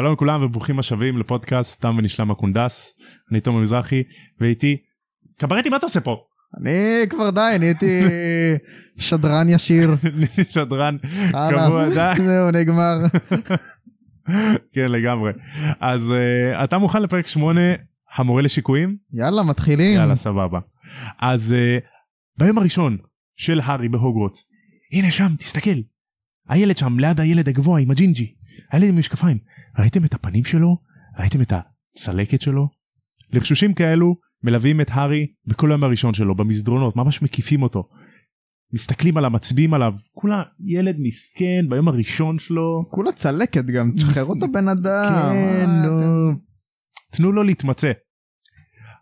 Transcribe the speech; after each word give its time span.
שלום 0.00 0.12
לכולם 0.12 0.42
וברוכים 0.42 0.78
השבים 0.78 1.18
לפודקאסט 1.18 1.82
תם 1.82 1.96
ונשלם 1.98 2.30
הקונדס. 2.30 2.94
אני 3.30 3.40
תומר 3.40 3.60
מזרחי 3.60 4.02
ואיתי 4.40 4.76
קברטי 5.36 5.68
מה 5.68 5.76
אתה 5.76 5.86
עושה 5.86 6.00
פה? 6.00 6.16
אני 6.60 7.08
כבר 7.10 7.30
די, 7.30 7.56
נהייתי 7.58 8.00
שדרן 8.96 9.48
ישיר. 9.48 9.90
נהייתי 10.16 10.44
שדרן 10.44 10.96
קבוע 11.32 11.88
די. 11.88 12.22
זהו 12.26 12.50
נגמר. 12.50 12.98
כן 14.74 14.92
לגמרי. 14.92 15.32
אז 15.80 16.10
uh, 16.10 16.64
אתה 16.64 16.78
מוכן 16.78 17.02
לפרק 17.02 17.26
8 17.26 17.60
המורה 18.14 18.42
לשיקויים? 18.42 18.96
יאללה 19.12 19.42
מתחילים. 19.42 19.94
יאללה 20.00 20.16
סבבה. 20.16 20.58
אז 21.18 21.54
uh, 21.54 21.84
ביום 22.38 22.58
הראשון 22.58 22.96
של 23.36 23.60
הארי 23.64 23.88
בהוגוורטס 23.88 24.44
הנה 24.92 25.10
שם 25.10 25.36
תסתכל. 25.38 25.80
הילד 26.48 26.78
שם 26.78 26.98
ליד 26.98 27.20
הילד 27.20 27.48
הגבוה 27.48 27.80
עם 27.80 27.90
הג'ינג'י. 27.90 28.34
הילד 28.72 28.88
עם 28.88 28.98
משקפיים. 28.98 29.38
ראיתם 29.80 30.04
את 30.04 30.14
הפנים 30.14 30.44
שלו? 30.44 30.76
ראיתם 31.18 31.42
את 31.42 31.52
הצלקת 31.96 32.40
שלו? 32.40 32.68
לחשושים 33.32 33.74
כאלו 33.74 34.14
מלווים 34.42 34.80
את 34.80 34.86
הארי 34.90 35.26
בכל 35.46 35.70
היום 35.72 35.84
הראשון 35.84 36.14
שלו 36.14 36.34
במסדרונות 36.34 36.96
ממש 36.96 37.22
מקיפים 37.22 37.62
אותו. 37.62 37.88
מסתכלים 38.72 39.16
עליו 39.16 39.30
מצביעים 39.30 39.74
עליו 39.74 39.94
כולה 40.12 40.42
ילד 40.66 40.96
מסכן 40.98 41.66
ביום 41.68 41.88
הראשון 41.88 42.38
שלו. 42.38 42.84
כולה 42.90 43.12
צלקת 43.12 43.64
גם, 43.64 43.90
תשחררו 43.96 44.34
את 44.38 44.42
הבן 44.42 44.68
אדם. 44.68 45.32
כן 45.32 45.70
נו. 45.86 46.32
תנו 47.12 47.32
לו 47.32 47.42
להתמצא. 47.42 47.92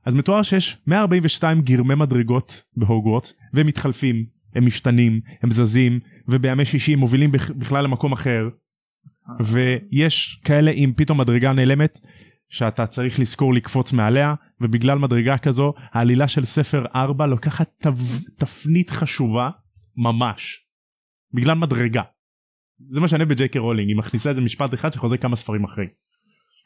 אז 0.06 0.14
מתואר 0.14 0.42
שיש 0.42 0.78
142 0.86 1.60
גרמי 1.60 1.94
מדרגות 1.94 2.62
בהוגוורטס 2.76 3.34
והם 3.54 3.66
מתחלפים 3.66 4.26
הם 4.54 4.66
משתנים 4.66 5.20
הם 5.42 5.50
זזים 5.50 6.00
ובימי 6.28 6.64
שישי 6.64 6.92
הם 6.92 6.98
מובילים 6.98 7.32
בכ- 7.32 7.50
בכלל 7.50 7.84
למקום 7.84 8.12
אחר 8.12 8.48
ויש 9.44 10.40
כאלה 10.44 10.70
עם 10.74 10.92
פתאום 10.92 11.20
מדרגה 11.20 11.52
נעלמת 11.52 11.98
שאתה 12.48 12.86
צריך 12.86 13.20
לזכור 13.20 13.54
לקפוץ 13.54 13.92
מעליה 13.92 14.34
ובגלל 14.60 14.98
מדרגה 14.98 15.38
כזו 15.38 15.72
העלילה 15.92 16.28
של 16.28 16.44
ספר 16.44 16.84
4 16.94 17.26
לוקחת 17.26 17.70
תב... 17.78 17.98
תפנית 18.38 18.90
חשובה 18.90 19.50
ממש 19.96 20.66
בגלל 21.34 21.54
מדרגה. 21.54 22.02
זה 22.90 23.00
מה 23.00 23.08
שאני 23.08 23.24
בג'יי 23.24 23.45
קיי 23.46 23.58
רולינג 23.58 23.88
היא 23.88 23.96
מכניסה 23.96 24.30
איזה 24.30 24.40
משפט 24.40 24.74
אחד 24.74 24.92
שחוזר 24.92 25.16
כמה 25.16 25.36
ספרים 25.36 25.64
אחרי. 25.64 25.86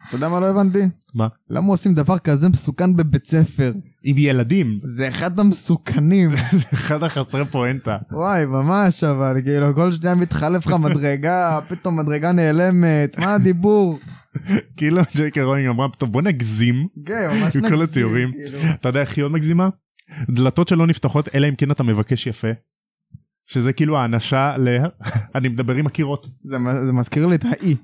אתה 0.08 0.16
יודע 0.16 0.28
מה 0.28 0.40
לא 0.40 0.46
הבנתי? 0.50 0.78
מה? 1.14 1.28
למה 1.50 1.66
עושים 1.66 1.94
דבר 1.94 2.18
כזה 2.18 2.48
מסוכן 2.48 2.96
בבית 2.96 3.26
ספר? 3.26 3.72
עם 4.04 4.18
ילדים 4.18 4.80
זה 4.84 5.08
אחד 5.08 5.40
המסוכנים. 5.40 6.30
זה 6.60 6.66
אחד 6.72 7.02
החסרי 7.02 7.44
פואנטה. 7.44 7.96
וואי 8.12 8.46
ממש 8.46 9.04
אבל 9.04 9.36
כאילו 9.44 9.74
כל 9.74 9.92
שניה 9.92 10.14
מתחלף 10.14 10.66
לך 10.66 10.72
מדרגה 10.72 11.58
פתאום 11.68 11.98
מדרגה 11.98 12.32
נעלמת 12.32 13.18
מה 13.18 13.34
הדיבור? 13.34 13.98
כאילו 14.76 15.02
ג'ייקי 15.16 15.42
רולינג 15.42 15.68
אמרה 15.68 15.88
טוב 15.98 16.12
בוא 16.12 16.22
נגזים 16.22 16.86
כן 17.06 17.28
ממש 17.28 17.56
עם 17.56 17.62
כל 17.62 17.68
נגזים, 17.68 17.82
התיאורים. 17.82 18.32
כאילו. 18.32 18.58
אתה 18.74 18.88
יודע 18.88 19.00
איך 19.00 19.16
היא 19.16 19.24
עוד 19.24 19.32
מגזימה? 19.32 19.68
דלתות 20.30 20.68
שלא 20.68 20.86
נפתחות 20.86 21.28
אלא 21.34 21.48
אם 21.48 21.54
כן 21.54 21.70
אתה 21.70 21.82
מבקש 21.82 22.26
יפה. 22.26 22.48
שזה 23.46 23.72
כאילו 23.72 23.98
האנשה 23.98 24.56
ל... 24.58 24.68
אני 25.34 25.48
מדבר 25.48 25.74
עם 25.74 25.86
הקירות. 25.86 26.26
זה 26.86 26.92
מזכיר 26.92 27.26
לי 27.26 27.36
את 27.36 27.44
האי. 27.44 27.76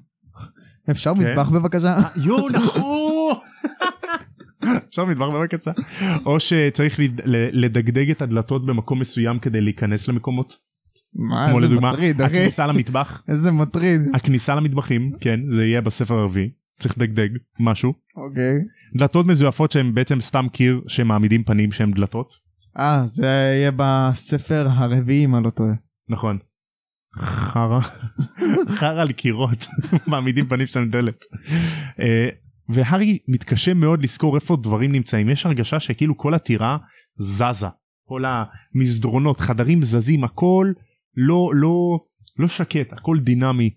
אפשר 0.90 1.14
כן? 1.14 1.20
מטבח 1.20 1.48
בבקשה? 1.48 1.98
יואו 2.24 2.48
נכון. 2.48 3.34
אפשר 4.88 5.04
מטבח 5.04 5.26
בבקשה. 5.34 5.70
או 6.26 6.40
שצריך 6.40 7.00
לדגדג 7.52 8.10
את 8.10 8.22
הדלתות 8.22 8.66
במקום 8.66 9.00
מסוים 9.00 9.38
כדי 9.38 9.60
להיכנס 9.60 10.08
למקומות. 10.08 10.56
מה 11.14 11.46
כמו 11.50 11.60
לדוגמה 11.60 11.92
מטריד 11.92 12.22
אחי? 12.22 12.38
הכניסה 12.38 12.66
למטבח. 12.66 13.22
איזה 13.28 13.50
מטריד. 13.50 14.00
הכניסה 14.14 14.54
למטבחים 14.54 15.12
כן 15.20 15.40
זה 15.48 15.64
יהיה 15.64 15.80
בספר 15.80 16.14
הרביעי. 16.14 16.50
צריך 16.78 16.98
לדגדג 16.98 17.28
משהו. 17.60 17.92
אוקיי. 18.16 18.54
דלתות 18.96 19.26
מזויפות 19.26 19.70
שהן 19.70 19.94
בעצם 19.94 20.20
סתם 20.20 20.46
קיר 20.52 20.80
שמעמידים 20.88 21.44
פנים 21.44 21.72
שהן 21.72 21.92
דלתות. 21.92 22.32
אה 22.78 23.02
זה 23.06 23.26
יהיה 23.26 23.70
בספר 23.76 24.66
הרביעי 24.68 25.24
אם 25.24 25.34
אני 25.36 25.44
לא 25.44 25.50
טועה. 25.50 25.74
נכון. 26.08 26.38
חרא. 27.18 27.80
חרא 28.68 29.02
על 29.02 29.12
קירות. 29.12 29.66
מעמידים 30.06 30.48
פנים 30.48 30.66
שהן 30.66 30.90
דלת. 30.90 31.22
אה, 32.00 32.28
והארי 32.68 33.18
מתקשה 33.28 33.74
מאוד 33.74 34.02
לזכור 34.02 34.34
איפה 34.34 34.56
דברים 34.56 34.92
נמצאים. 34.92 35.28
יש 35.28 35.46
הרגשה 35.46 35.80
שכאילו 35.80 36.16
כל 36.16 36.34
הטירה 36.34 36.76
זזה. 37.16 37.66
כל 38.04 38.22
המסדרונות, 38.24 39.40
חדרים 39.40 39.82
זזים, 39.82 40.24
הכל 40.24 40.72
לא, 41.16 41.50
לא, 41.54 41.98
לא 42.38 42.48
שקט, 42.48 42.92
הכל 42.92 43.18
דינמי. 43.18 43.70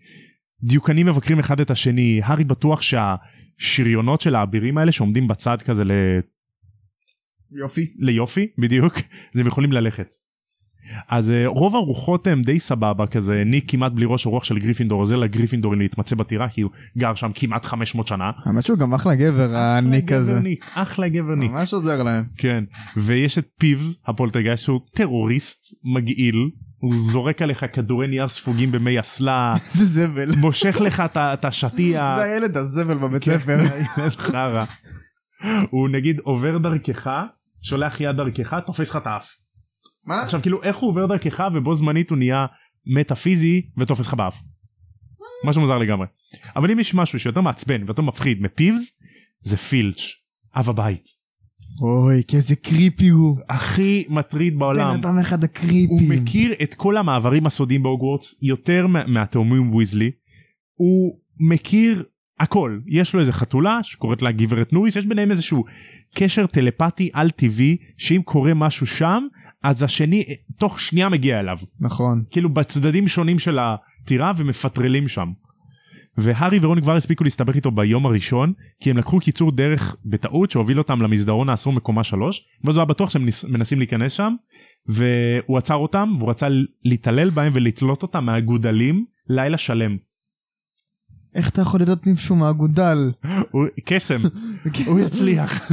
דיוקנים 0.63 1.05
מבקרים 1.07 1.39
אחד 1.39 1.59
את 1.59 1.71
השני. 1.71 2.21
הארי 2.23 2.43
בטוח 2.43 2.81
שהשריונות 2.81 4.21
של 4.21 4.35
האבירים 4.35 4.77
האלה 4.77 4.91
שעומדים 4.91 5.27
בצד 5.27 5.61
כזה 5.61 5.83
ל... 5.83 5.91
יופי. 7.51 7.93
ליופי 7.99 8.47
בדיוק 8.57 8.93
אז 9.33 9.39
הם 9.39 9.47
יכולים 9.47 9.71
ללכת. 9.71 10.13
אז 11.09 11.31
אה, 11.31 11.47
רוב 11.47 11.75
הרוחות 11.75 12.27
הם 12.27 12.43
די 12.43 12.59
סבבה 12.59 13.07
כזה 13.07 13.43
ניק 13.45 13.71
כמעט 13.71 13.91
בלי 13.91 14.05
ראש 14.09 14.25
הרוח 14.25 14.43
של 14.43 14.59
גריפינדור 14.59 14.99
עוזר 14.99 15.15
לגריפינדור 15.15 15.75
להתמצא 15.75 16.15
בטירה 16.15 16.49
כי 16.49 16.61
הוא 16.61 16.71
גר 16.97 17.15
שם 17.15 17.31
כמעט 17.35 17.65
500 17.65 18.07
שנה. 18.07 18.31
האמת 18.45 18.65
שהוא 18.65 18.77
גם 18.77 18.93
אחלה 18.93 19.15
גבר 19.15 19.55
הניק 19.55 20.11
הזה. 20.11 20.39
אחלה 20.73 21.07
גבר 21.07 21.35
ניק. 21.35 21.51
ממש 21.51 21.73
עוזר 21.73 22.03
להם. 22.03 22.23
כן 22.37 22.63
ויש 22.97 23.37
את 23.37 23.47
פיבס 23.59 24.01
הפולטרגייסט 24.07 24.63
שהוא 24.63 24.79
טרוריסט 24.93 25.75
מגעיל 25.83 26.49
הוא 26.81 26.91
זורק 26.93 27.41
עליך 27.41 27.65
כדורי 27.73 28.07
נייר 28.07 28.27
ספוגים 28.27 28.71
במי 28.71 28.99
אסלה 28.99 29.53
איזה 29.55 29.85
זבל. 29.85 30.35
מושך 30.37 30.81
לך 30.81 31.03
את 31.17 31.45
השטיח. 31.45 32.15
זה 32.19 32.23
הילד 32.23 32.57
הזבל 32.57 32.97
בבית 32.97 33.23
כן, 33.23 33.39
ספר. 33.39 33.57
הוא 35.69 35.89
נגיד 35.89 36.19
עובר 36.19 36.57
דרכך 36.57 37.09
שולח 37.61 38.01
יד 38.01 38.15
דרכך 38.15 38.53
תופס 38.65 38.89
לך 38.89 38.95
את 38.95 39.07
האף. 39.07 39.35
מה? 40.05 40.21
עכשיו 40.21 40.41
כאילו 40.41 40.63
איך 40.63 40.77
הוא 40.77 40.89
עובר 40.89 41.05
דרכך 41.05 41.43
ובו 41.55 41.73
זמנית 41.75 42.09
הוא 42.09 42.17
נהיה 42.17 42.45
מטאפיזי 42.95 43.61
ותופס 43.77 44.07
לך 44.07 44.13
באף. 44.13 44.39
משהו 45.45 45.61
מוזר 45.61 45.77
לגמרי. 45.77 46.07
אבל 46.55 46.71
אם 46.71 46.79
יש 46.79 46.93
משהו 46.95 47.19
שיותר 47.19 47.41
מעצבן 47.41 47.83
ויותר 47.85 48.01
מפחיד 48.01 48.41
מפיבס 48.41 48.91
זה 49.41 49.57
פילץ' 49.57 50.01
אב 50.55 50.69
הבית. 50.69 51.03
אוי 51.81 52.21
כאיזה 52.27 52.55
קריפי 52.55 53.07
הוא. 53.09 53.37
הכי 53.49 54.05
מטריד 54.09 54.59
בעולם. 54.59 54.87
בן 54.93 54.99
אדם 54.99 55.19
אחד 55.19 55.37
הוא 55.39 55.45
הקריפים. 55.45 56.09
מכיר 56.09 56.53
את 56.63 56.73
כל 56.75 56.97
המעברים 56.97 57.45
הסודיים 57.45 57.83
בהוגוורטס 57.83 58.35
יותר 58.41 58.87
מה- 58.87 59.07
מהתאומים 59.07 59.75
ויזלי. 59.75 60.11
הוא 60.75 61.15
מכיר 61.39 62.03
הכל 62.39 62.79
יש 62.87 63.13
לו 63.13 63.19
איזה 63.19 63.33
חתולה 63.33 63.83
שקוראת 63.83 64.21
לה 64.21 64.31
גברת 64.31 64.73
נוריס 64.73 64.95
יש 64.95 65.05
ביניהם 65.05 65.31
איזשהו 65.31 65.63
קשר 66.15 66.45
טלפתי 66.47 67.09
על 67.13 67.29
טבעי 67.29 67.77
שאם 67.97 68.21
קורה 68.25 68.53
משהו 68.53 68.87
שם 68.87 69.27
אז 69.63 69.83
השני 69.83 70.23
תוך 70.57 70.79
שנייה 70.79 71.09
מגיע 71.09 71.39
אליו 71.39 71.57
נכון. 71.79 72.23
כאילו 72.31 72.49
בצדדים 72.49 73.07
שונים 73.07 73.39
של 73.39 73.59
הטירה 73.59 74.31
ומפטרלים 74.37 75.07
שם. 75.07 75.31
והארי 76.17 76.59
ורון 76.61 76.81
כבר 76.81 76.95
הספיקו 76.95 77.23
להסתבך 77.23 77.55
איתו 77.55 77.71
ביום 77.71 78.05
הראשון 78.05 78.53
כי 78.81 78.89
הם 78.89 78.97
לקחו 78.97 79.19
קיצור 79.19 79.51
דרך 79.51 79.95
בטעות 80.05 80.51
שהוביל 80.51 80.77
אותם 80.77 81.01
למסדרון 81.01 81.49
האסור 81.49 81.73
מקומה 81.73 82.03
שלוש 82.03 82.47
ואז 82.63 82.75
הוא 82.75 82.81
היה 82.81 82.85
בטוח 82.85 83.09
שהם 83.09 83.25
מנסים 83.49 83.77
להיכנס 83.77 84.11
שם 84.11 84.35
והוא 84.87 85.57
עצר 85.57 85.75
אותם 85.75 86.13
והוא 86.17 86.29
רצה 86.29 86.47
להתעלל 86.85 87.29
בהם 87.29 87.51
ולתלות 87.55 88.01
אותם 88.01 88.25
מהגודלים 88.25 89.05
לילה 89.29 89.57
שלם. 89.57 89.97
איך 91.35 91.49
אתה 91.49 91.61
יכול 91.61 91.81
לדעת 91.81 92.07
מישהו 92.07 92.35
מהאגודל? 92.35 93.11
קסם 93.85 94.21
הוא 94.87 94.99
יצליח. 94.99 95.71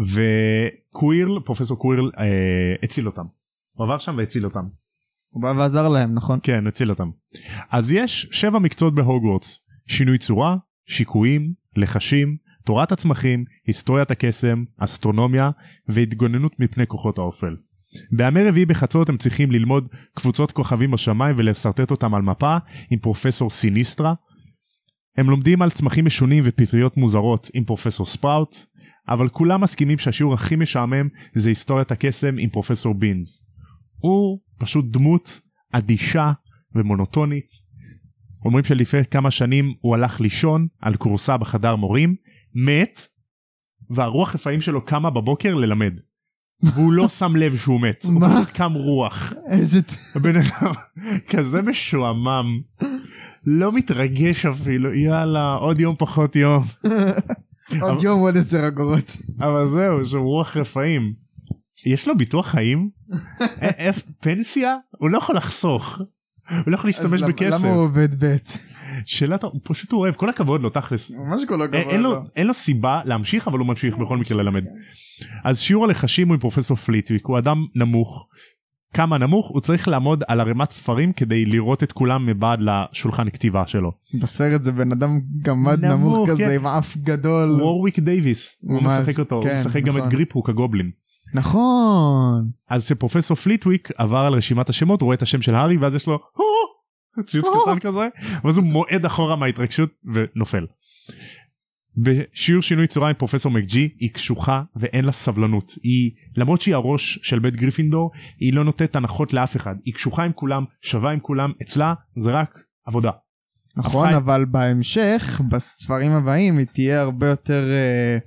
וקווירל 0.00 1.40
פרופסור 1.40 1.78
קווירל 1.78 2.10
אה, 2.18 2.24
הציל 2.82 3.06
אותם. 3.06 3.24
הוא 3.72 3.84
עבר 3.84 3.98
שם 3.98 4.14
והציל 4.18 4.44
אותם. 4.44 4.64
הוא 5.28 5.42
בא 5.42 5.54
ועזר 5.58 5.88
להם 5.88 6.14
נכון? 6.14 6.38
כן 6.42 6.66
הציל 6.66 6.90
אותם. 6.90 7.10
אז 7.70 7.92
יש 7.92 8.28
שבע 8.32 8.58
מקצועות 8.58 8.94
בהוגוורטס 8.94 9.66
שינוי 9.86 10.18
צורה 10.18 10.56
שיקויים 10.86 11.52
לחשים 11.76 12.36
תורת 12.64 12.92
הצמחים 12.92 13.44
היסטוריית 13.66 14.10
הקסם 14.10 14.64
אסטרונומיה 14.78 15.50
והתגוננות 15.88 16.60
מפני 16.60 16.86
כוחות 16.86 17.18
האופל. 17.18 17.56
בימי 18.12 18.44
רביעי 18.44 18.66
בחצות 18.66 19.08
הם 19.08 19.16
צריכים 19.16 19.50
ללמוד 19.50 19.88
קבוצות 20.14 20.52
כוכבים 20.52 20.90
בשמיים 20.90 21.36
ולשרטט 21.38 21.90
אותם 21.90 22.14
על 22.14 22.22
מפה 22.22 22.56
עם 22.90 22.98
פרופסור 22.98 23.50
סיניסטרה. 23.50 24.14
הם 25.16 25.30
לומדים 25.30 25.62
על 25.62 25.70
צמחים 25.70 26.04
משונים 26.04 26.42
ופטריות 26.46 26.96
מוזרות 26.96 27.50
עם 27.54 27.64
פרופסור 27.64 28.06
ספראוט 28.06 28.56
אבל 29.08 29.28
כולם 29.28 29.60
מסכימים 29.60 29.98
שהשיעור 29.98 30.34
הכי 30.34 30.56
משעמם 30.56 31.08
זה 31.34 31.48
היסטוריית 31.48 31.90
הקסם 31.90 32.36
עם 32.38 32.50
פרופסור 32.50 32.94
בינס. 32.94 33.50
הוא 33.98 34.38
פשוט 34.58 34.84
דמות 34.90 35.40
אדישה 35.72 36.32
ומונוטונית. 36.74 37.48
אומרים 38.44 38.64
שלפני 38.64 39.04
כמה 39.04 39.30
שנים 39.30 39.74
הוא 39.80 39.94
הלך 39.94 40.20
לישון 40.20 40.66
על 40.80 40.96
כורסה 40.96 41.36
בחדר 41.36 41.76
מורים, 41.76 42.14
מת, 42.54 43.00
והרוח 43.90 44.34
רפאים 44.34 44.62
שלו 44.62 44.84
קמה 44.84 45.10
בבוקר 45.10 45.54
ללמד. 45.54 45.92
והוא 46.62 46.92
לא 46.92 47.08
שם 47.08 47.36
לב 47.36 47.56
שהוא 47.56 47.80
מת, 47.80 48.04
הוא? 48.04 48.20
פשוט 48.20 48.50
קם 48.50 48.72
רוח. 48.72 49.32
איזה... 49.50 49.80
הבן 50.14 50.36
אדם 50.36 50.72
כזה 51.28 51.62
משועמם. 51.62 52.60
לא 53.46 53.72
מתרגש 53.72 54.46
אפילו 54.46 54.94
יאללה 54.94 55.54
עוד 55.54 55.80
יום 55.80 55.94
פחות 55.98 56.36
יום 56.36 56.64
עוד 57.80 58.02
יום 58.04 58.20
עוד 58.20 58.36
עשר 58.36 58.66
אגורות. 58.68 59.16
אבל 59.38 59.68
זהו 59.68 60.04
שהוא 60.04 60.22
רוח 60.24 60.56
רפאים. 60.56 61.12
יש 61.86 62.08
לו 62.08 62.16
ביטוח 62.16 62.46
חיים? 62.48 62.90
א- 63.12 63.64
איפ- 63.88 64.02
פנסיה? 64.20 64.76
הוא 64.98 65.10
לא 65.10 65.18
יכול 65.18 65.36
לחסוך. 65.36 65.98
הוא 66.50 66.58
לא 66.66 66.74
יכול 66.74 66.88
להשתמש 66.88 67.22
בכסף. 67.22 67.64
למה 67.64 67.74
הוא 67.74 67.82
עובד 67.84 68.24
ב'? 68.24 68.36
שאלה 69.06 69.38
טוב, 69.38 69.50
הוא 69.52 69.60
פשוט 69.64 69.92
אוהב 69.92 70.14
כל 70.14 70.30
הכבוד 70.30 70.62
לו 70.62 70.70
תכלס. 70.70 71.18
ממש 71.18 71.42
כל 71.48 71.62
הכבוד. 71.62 71.80
לו 72.02 72.02
לו. 72.02 72.16
אין 72.36 72.46
לו 72.46 72.54
סיבה 72.54 73.00
להמשיך 73.04 73.48
אבל 73.48 73.58
הוא 73.58 73.66
ממשיך 73.66 73.96
בכל 73.96 74.16
מקרה 74.16 74.42
ללמד. 74.42 74.64
אז 75.44 75.60
שיעור 75.60 75.84
הלחשים 75.84 76.28
הוא 76.28 76.34
עם 76.34 76.40
פרופסור 76.40 76.76
פליטוויק 76.76 77.26
הוא 77.26 77.38
אדם 77.38 77.66
נמוך. 77.74 78.26
כמה 78.94 79.18
נמוך 79.18 79.48
הוא 79.48 79.60
צריך 79.60 79.88
לעמוד 79.88 80.24
על 80.28 80.40
ערימת 80.40 80.70
ספרים 80.70 81.12
כדי 81.12 81.44
לראות 81.44 81.82
את 81.82 81.92
כולם 81.92 82.26
מבעד 82.26 82.58
לשולחן 82.62 83.30
כתיבה 83.30 83.66
שלו. 83.66 83.92
בסרט 84.20 84.62
זה 84.62 84.72
בן 84.72 84.92
אדם 84.92 85.20
גמד 85.42 85.84
נמוך, 85.84 86.14
נמוך 86.14 86.28
כן. 86.28 86.32
כזה 86.32 86.54
עם 86.54 86.66
אף 86.66 86.96
גדול. 86.96 87.60
וורוויק 87.62 87.98
דייוויס 87.98 88.58
הוא 88.62 88.82
משחק 88.82 89.18
אותו 89.18 89.34
הוא 89.34 89.44
כן, 89.44 89.54
משחק 89.54 89.82
גם 89.82 89.96
את 89.96 89.98
נכון. 89.98 90.10
גריפהוק 90.10 90.48
הגובלין. 90.48 90.90
נכון. 91.34 92.50
אז 92.70 92.84
כשפרופסור 92.84 93.36
פליטוויק 93.36 93.88
עבר 93.96 94.18
על 94.18 94.32
רשימת 94.32 94.68
השמות 94.68 95.00
הוא 95.00 95.06
רואה 95.06 95.16
את 95.16 95.22
השם 95.22 95.42
של 95.42 95.54
הארי 95.54 95.76
ואז 95.76 95.94
יש 95.94 96.06
לו! 96.06 96.18
ציוץ 97.26 97.46
קטן 97.46 97.78
כזה 97.78 98.08
ואז 98.44 98.58
הוא 98.58 98.66
מועד 98.66 99.04
אחורה 99.04 99.36
מההתרגשות 99.36 99.90
ונופל. 100.14 100.66
בשיעור 101.96 102.62
שינוי 102.62 102.86
צורה 102.86 103.08
עם 103.08 103.14
פרופסור 103.14 103.52
מקג'י 103.52 103.88
היא 103.98 104.10
קשוחה 104.10 104.62
ואין 104.76 105.04
לה 105.04 105.12
סבלנות 105.12 105.72
היא 105.82 106.10
למרות 106.36 106.60
שהיא 106.60 106.74
הראש 106.74 107.18
של 107.22 107.38
בית 107.38 107.56
גריפינדור 107.56 108.10
היא 108.40 108.52
לא 108.54 108.64
נותנת 108.64 108.96
הנחות 108.96 109.32
לאף 109.32 109.56
אחד 109.56 109.74
היא 109.84 109.94
קשוחה 109.94 110.22
עם 110.22 110.32
כולם 110.34 110.64
שווה 110.82 111.12
עם 111.12 111.20
כולם 111.20 111.52
אצלה 111.62 111.94
זה 112.16 112.30
רק 112.30 112.58
עבודה. 112.86 113.10
נכון 113.76 114.06
הפכה- 114.08 114.16
אבל 114.18 114.44
בהמשך 114.44 115.40
בספרים 115.50 116.10
הבאים 116.12 116.58
היא 116.58 116.66
תהיה 116.72 117.00
הרבה 117.02 117.26
יותר 117.28 117.62
אה, 117.70 118.18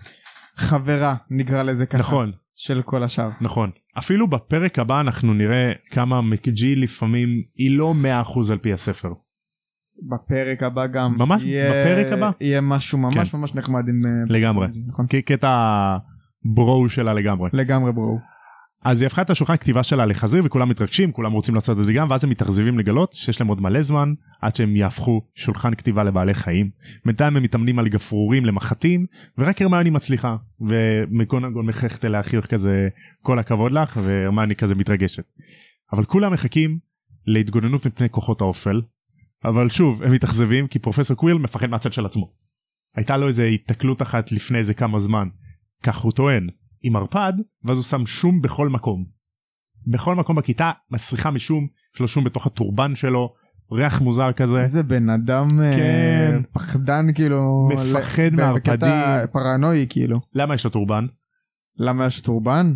חברה 0.56 1.16
נקרא 1.30 1.64
לזה 1.64 1.86
ככה. 1.86 1.98
נכון 1.98 2.32
של 2.56 2.82
כל 2.82 3.04
השאר. 3.04 3.30
נכון 3.42 3.70
אפילו 3.98 4.28
בפרק 4.28 4.80
הבא 4.80 5.00
אנחנו 5.02 5.34
נראה 5.34 5.72
כמה 5.92 6.22
מקג'י 6.22 6.76
לפעמים 6.76 7.30
היא 7.56 7.78
לא 7.78 7.94
100% 8.26 8.52
על 8.52 8.58
פי 8.58 8.74
הספר. 8.74 9.10
בפרק 10.02 10.64
הבא 10.64 10.88
גם. 10.88 11.16
ממש? 11.18 11.44
יהיה- 11.44 11.72
בפרק 11.72 12.14
הבא? 12.14 12.32
יהיה 12.42 12.62
משהו 12.62 12.98
ממש 12.98 13.32
כן. 13.32 13.38
ממש 13.38 13.56
נחמד 13.56 13.90
עם... 13.90 14.00
אה, 14.06 14.12
לגמרי. 14.38 14.68
נכון. 14.88 15.06
כ- 15.10 15.16
קטע 15.16 15.98
ברו 16.56 16.90
שלה 16.90 17.14
לגמרי. 17.14 17.50
לגמרי 17.54 17.92
ברו. 17.94 18.20
אז 18.86 19.02
היא 19.02 19.08
הפכה 19.08 19.22
את 19.22 19.30
השולחן 19.30 19.58
כתיבה 19.58 19.84
שלה 19.84 20.06
לחזיר 20.06 20.42
וכולם 20.46 20.70
מתרגשים 20.70 21.12
כולם 21.12 21.32
רוצים 21.32 21.56
לעשות 21.56 21.80
את 21.80 21.84
זה 21.84 21.94
גם 21.94 22.08
ואז 22.10 22.24
הם 22.24 22.30
מתאכזבים 22.30 22.80
לגלות 22.80 23.14
שיש 23.14 23.42
להם 23.42 23.48
עוד 23.48 23.62
מלא 23.62 23.82
זמן 23.82 24.14
עד 24.42 24.56
שהם 24.56 24.76
יהפכו 24.76 25.22
שולחן 25.36 25.76
כתיבה 25.76 26.04
לבעלי 26.04 26.34
חיים. 26.34 26.70
בינתיים 27.06 27.38
הם 27.38 27.44
מתאמנים 27.44 27.80
על 27.80 27.88
גפרורים 27.88 28.46
למחטים 28.46 29.06
ורק 29.38 29.62
הרמני 29.62 29.90
מצליחה 29.90 30.36
ומקונגון 30.62 31.66
מחייכת 31.66 32.06
אליה 32.06 32.24
חיוך 32.24 32.46
כזה 32.46 32.88
כל 33.22 33.40
הכבוד 33.40 33.72
לך 33.72 34.00
והרמני 34.04 34.56
כזה 34.56 34.76
מתרגשת. 34.76 35.24
אבל 35.94 36.04
כולם 36.06 36.34
מחכים 36.34 36.78
להתגוננות 37.28 37.86
מפני 37.88 38.10
כוחות 38.10 38.42
האופל 38.42 38.82
אבל 39.46 39.70
שוב 39.70 40.04
הם 40.04 40.12
מתאכזבים 40.12 40.68
כי 40.68 40.80
פרופסור 40.80 41.18
קווירל 41.18 41.38
מפחד 41.38 41.70
מהצל 41.70 41.94
של 41.94 42.06
עצמו. 42.06 42.34
הייתה 42.96 43.18
לו 43.18 43.28
איזה 43.28 43.44
התקלות 43.46 44.02
אחת 44.02 44.32
לפני 44.32 44.58
איזה 44.58 44.74
כמה 44.74 45.00
זמן 45.00 45.28
כך 45.84 45.98
הוא 45.98 46.12
טוען 46.12 46.48
עם 46.82 46.96
ערפד 46.96 47.34
ואז 47.64 47.78
הוא 47.78 47.84
שם 47.84 48.06
שום 48.06 48.42
בכל 48.42 48.70
מקום. 48.70 49.06
בכל 49.88 50.16
מקום 50.16 50.36
בכיתה 50.36 50.72
מסריחה 50.92 51.32
משום 51.32 51.68
יש 51.96 52.02
לו 52.02 52.08
שום 52.08 52.24
בתוך 52.24 52.48
הטורבן 52.48 52.96
שלו 52.96 53.34
ריח 53.72 54.02
מוזר 54.02 54.32
כזה 54.32 54.62
איזה 54.62 54.84
בן 54.84 55.10
אדם 55.10 55.62
אה, 55.62 55.76
כן. 55.76 56.42
פחדן 56.52 57.14
כאילו. 57.16 57.70
מפחד 57.74 58.30
מערפדים. 58.32 58.74
בקטע 58.74 59.26
פרנואי 59.32 59.86
כאילו. 59.90 60.22
למה 60.36 60.56
יש 60.56 60.64
לו 60.64 60.70
טורבן 60.70 61.06
למה 61.78 62.06
יש 62.06 62.22
טורבן? 62.22 62.76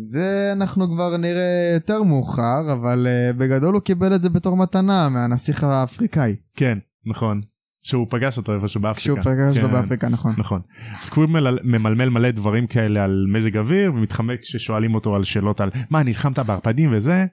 זה 0.00 0.52
אנחנו 0.52 0.88
כבר 0.88 1.16
נראה 1.16 1.70
יותר 1.74 2.02
מאוחר 2.02 2.72
אבל 2.72 3.06
אה, 3.06 3.36
בגדול 3.38 3.74
הוא 3.74 3.82
קיבל 3.82 4.14
את 4.14 4.22
זה 4.22 4.28
בתור 4.28 4.56
מתנה 4.56 5.08
מהנסיך 5.08 5.64
האפריקאי. 5.64 6.36
כן 6.56 6.78
נכון. 7.06 7.40
שהוא 7.82 8.06
פגש 8.10 8.38
אותו 8.38 8.54
איפשהו 8.54 8.80
באפריקה. 8.80 9.00
כשהוא 9.00 9.34
פגש 9.34 9.56
אותו 9.56 9.68
כן, 9.68 9.72
באפריקה 9.72 10.08
נכון. 10.08 10.34
נכון. 10.38 10.60
קווירל 11.00 11.30
מל- 11.30 11.58
ממלמל 11.64 12.08
מלא 12.08 12.30
דברים 12.30 12.66
כאלה 12.66 13.04
על 13.04 13.26
מזג 13.32 13.56
אוויר 13.56 13.92
ומתחמק 13.94 14.40
כששואלים 14.40 14.94
אותו 14.94 15.16
על 15.16 15.24
שאלות 15.24 15.60
על 15.60 15.70
מה 15.90 16.02
נלחמת 16.02 16.38
בערפדים 16.38 16.90
וזה? 16.92 17.24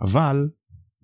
אבל 0.00 0.48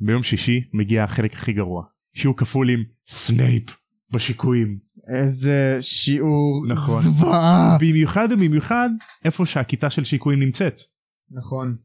ביום 0.01 0.23
שישי 0.23 0.61
מגיע 0.73 1.05
החלק 1.05 1.33
הכי 1.33 1.53
גרוע 1.53 1.85
שיעור 2.15 2.37
כפול 2.37 2.71
עם 2.71 2.83
סנייפ 3.07 3.77
בשיקויים 4.13 4.79
איזה 5.09 5.79
שיעור 5.81 6.67
נכון. 6.69 7.03
זוועה. 7.03 7.77
במיוחד 7.81 8.29
ובמיוחד 8.31 8.91
איפה 9.25 9.47
שהכיתה 9.47 9.91
של 9.91 10.05
שיקויים 10.05 10.41
נמצאת 10.41 10.81
נכון. 11.31 11.77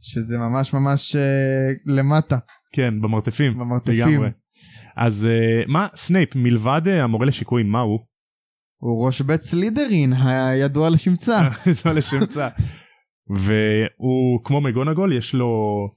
שזה 0.00 0.38
ממש 0.38 0.74
ממש 0.74 1.16
אה, 1.16 1.18
למטה 1.86 2.38
כן 2.72 3.00
במרתפים 3.00 3.58
במרתפים. 3.58 3.94
לגמרי. 3.94 4.30
אז 4.96 5.28
אה, 5.30 5.70
מה 5.72 5.86
סנייפ 5.94 6.36
מלבד 6.36 6.82
אה, 6.84 6.90
המורה 6.90 7.26
לשיקויים 7.26 7.68
מה 7.72 7.80
הוא? 7.80 7.98
הוא 8.80 9.06
ראש 9.06 9.20
בית 9.20 9.42
סלידרין 9.42 10.12
הידוע 10.12 10.90
לשמצה. 10.90 11.40
לא 11.84 11.92
לשמצה. 11.92 12.48
והוא 13.30 14.40
כמו 14.44 14.60
מקגונגל 14.60 15.12
יש 15.12 15.34
לו 15.34 15.48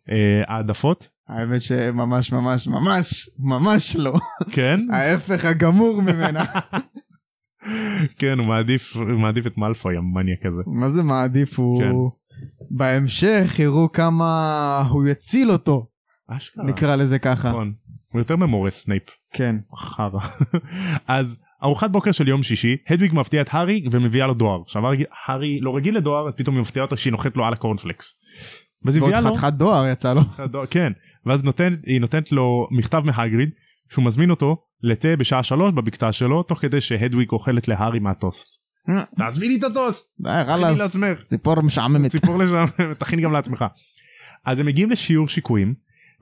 אה, 0.07 0.11
העדפות 0.47 1.09
האמת 1.31 1.61
שממש 1.61 2.33
ממש 2.33 2.67
ממש 2.67 3.29
ממש 3.39 3.95
לא. 3.95 4.13
כן 4.51 4.79
ההפך 4.93 5.45
הגמור 5.45 6.01
ממנה. 6.01 6.43
כן 8.19 8.39
הוא 8.39 8.47
מעדיף 8.47 8.95
הוא 8.95 9.19
מעדיף 9.19 9.47
את 9.47 9.57
מאלפוי 9.57 9.97
המניאק 9.97 10.45
הזה. 10.45 10.61
מה 10.67 10.89
זה 10.89 11.03
מעדיף 11.03 11.59
הוא... 11.59 11.81
כן. 11.81 11.91
בהמשך 12.71 13.55
יראו 13.59 13.91
כמה 13.91 14.83
הוא 14.89 15.07
יציל 15.07 15.51
אותו 15.51 15.87
אשכרה. 16.27 16.65
נקרא 16.65 16.95
לזה 16.95 17.19
ככה. 17.19 17.49
נכון. 17.49 17.73
הוא 18.13 18.21
יותר 18.21 18.35
ממורה 18.35 18.69
סנייפ. 18.69 19.03
כן. 19.33 19.55
חרא. 19.75 20.19
אז 21.07 21.43
ארוחת 21.63 21.89
בוקר 21.89 22.11
של 22.11 22.27
יום 22.27 22.43
שישי 22.43 22.75
הדוויג 22.89 23.13
מפתיעה 23.13 23.41
את 23.41 23.49
הארי 23.51 23.83
ומביאה 23.91 24.27
לו 24.27 24.33
דואר. 24.33 24.61
עכשיו 24.61 24.81
הארי- 25.27 25.59
לא 25.61 25.75
רגיל 25.75 25.97
לדואר 25.97 26.27
אז 26.27 26.35
פתאום 26.35 26.55
היא 26.55 26.61
מפתיעה 26.61 26.85
אותו 26.85 26.97
שהיא 26.97 27.11
נוחת 27.11 27.37
לו 27.37 27.45
על 27.45 27.53
הקורנפלקס. 27.53 28.13
ואז 28.85 28.95
היא 28.95 29.01
ועוד 29.03 29.13
מביאה 29.15 29.29
לו 29.29 29.35
חתיכת 29.35 29.53
דואר 29.53 29.87
יצא 29.91 30.13
לו. 30.13 30.21
הדואר- 30.37 30.65
כן 30.65 30.91
ואז 31.25 31.43
נותנת 31.43 31.85
היא 31.85 32.01
נותנת 32.01 32.31
לו 32.31 32.67
מכתב 32.71 33.01
מהגריד 33.05 33.49
שהוא 33.89 34.05
מזמין 34.05 34.29
אותו 34.29 34.57
לתה 34.83 35.15
בשעה 35.15 35.43
שלוש 35.43 35.73
בבקתה 35.73 36.11
שלו 36.11 36.43
תוך 36.43 36.59
כדי 36.59 36.81
שהדוויג 36.81 37.31
אוכלת 37.31 37.67
להארי 37.67 37.99
מהטוסט. 37.99 38.47
תעזבי 39.17 39.47
לי 39.47 39.55
את 39.59 39.63
הטוסט 39.63 40.15
די, 40.19 40.29
חלאס. 40.45 40.79
לעצמך. 40.79 41.23
ציפור 41.23 41.61
משעממת. 41.61 42.11
ציפור 42.11 42.37
לשם 42.39 42.65
תכין 42.99 43.21
גם 43.21 43.31
לעצמך. 43.31 43.65
אז 44.45 44.59
הם 44.59 44.65
מגיעים 44.65 44.91
לשיעור 44.91 45.27
שיקויים 45.27 45.73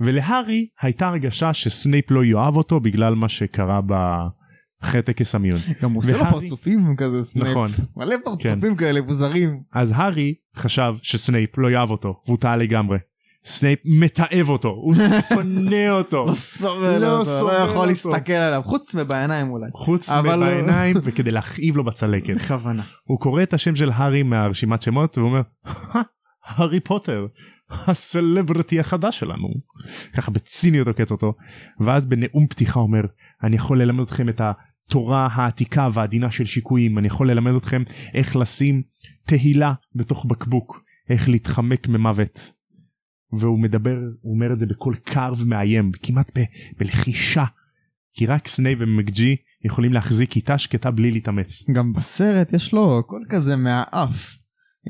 ולהארי 0.02 0.68
הייתה 0.82 1.08
הרגשה 1.08 1.54
שסנייפ 1.54 2.12
לא 2.12 2.24
יאהב 2.24 2.58
אותו 2.58 2.80
בגלל 2.80 3.16
מה 3.16 3.30
שקרה 3.30 3.82
אחרי 4.84 5.02
טקס 5.02 5.36
המיון. 5.36 5.60
גם 5.82 5.92
הוא 5.92 6.00
עושה 6.00 6.18
לו 6.18 6.24
פרצופים 6.32 6.96
כזה 6.98 7.24
סנייפ. 7.24 7.50
נכון. 7.50 7.70
מלא 7.98 8.16
פרצופים 8.24 8.76
כאלה 8.76 9.02
מוזרים. 9.02 9.62
אז 9.74 9.94
הארי 9.96 10.36
חשב 10.56 10.94
שסנייפ 11.02 11.58
לא 11.58 11.72
יאהב 11.72 11.92
אותו 11.92 12.22
והוא 12.26 12.38
טעה 12.38 12.58
לגמרי. 12.58 12.98
סנייפ 13.44 13.80
מתעב 13.86 14.50
אותו 14.50 14.70
הוא 14.70 14.96
שונא 15.30 15.90
אותו 15.90 16.26
לא 16.28 16.34
סובל 16.34 16.98
לא 17.02 17.20
אותו. 17.20 17.48
לא 17.48 17.52
יכול 17.52 17.76
אותו. 17.76 17.86
להסתכל 17.86 18.34
עליו. 18.34 18.62
חוץ 18.66 18.96
מבעיניים 18.96 19.52
אולי. 19.52 19.70
חוץ 19.74 20.10
מבעיניים 20.10 20.96
וכדי 21.04 21.32
להכאיב 21.32 21.78
לו 21.78 21.84
בצלקת. 21.84 22.36
בכוונה. 22.44 22.84
הוא 23.04 23.20
קורא 23.20 23.44
את 23.44 23.54
השם 23.54 23.76
של 23.76 23.92
הארי 23.92 24.24
מהרשימת 24.24 24.82
שמות 24.82 25.18
והוא 25.18 25.30
אומר 25.30 25.42
הארי 26.46 26.80
פוטר 26.80 27.26
הסלבריטי 27.72 28.80
החדש 28.80 29.20
שלנו 29.20 29.48
ככה 30.14 30.32
בציניות 30.32 30.88
עוקץ 30.88 31.12
אותו 31.12 31.34
ואז 31.80 32.06
בנאום 32.06 32.48
פתיחה 32.48 32.80
אומר 32.80 33.02
אני 33.44 33.56
יכול 33.56 33.82
ללמד 33.82 34.04
אתכם 34.04 34.30
את 34.30 34.42
התורה 34.90 35.28
העתיקה 35.32 35.90
והעדינה 35.94 36.32
של 36.32 36.46
שיקויים 36.46 36.98
אני 36.98 37.08
יכול 37.08 37.32
ללמד 37.32 37.56
אתכם 37.56 37.84
איך 38.14 38.36
לשים 38.36 38.82
תהילה 39.26 39.74
בתוך 39.96 40.26
בקבוק 40.26 40.84
איך 41.10 41.30
להתחמק 41.30 41.88
ממוות. 41.88 42.52
והוא 43.34 43.60
מדבר 43.60 43.98
הוא 44.22 44.34
אומר 44.34 44.54
את 44.54 44.60
זה 44.60 44.66
בקול 44.66 44.96
קר 44.96 45.34
ומאיים 45.38 45.92
כמעט 46.04 46.38
ב- 46.38 46.44
בלחישה 46.78 47.46
כי 48.14 48.26
רק 48.26 48.48
סנייפ 48.48 48.80
ומקגונגל 48.82 49.36
יכולים 49.66 49.94
להחזיק 49.94 50.32
כיתה 50.32 50.58
שקטה 50.58 50.92
בלי 50.92 51.12
להתאמץ. 51.12 51.70
גם 51.72 51.94
בסרט 51.94 52.54
יש 52.54 52.74
לו 52.74 53.04
קול 53.08 53.26
כזה 53.30 53.56
מהאף. 53.56 54.36